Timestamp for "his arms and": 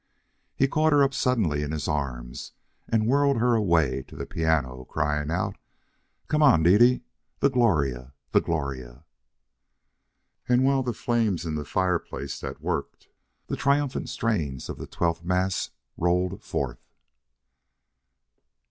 1.71-3.05